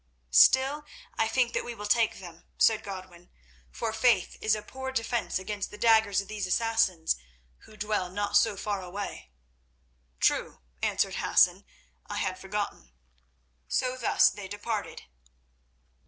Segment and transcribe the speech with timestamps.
[0.33, 0.83] "Still,
[1.15, 3.29] I think that we will take them," said Godwin,
[3.69, 7.17] "for faith is a poor defence against the daggers of these Assassins,
[7.67, 9.29] who dwell not so far away."
[10.19, 11.65] "True," answered Hassan;
[12.07, 12.93] "I had forgotten."
[13.67, 15.03] So thus they departed.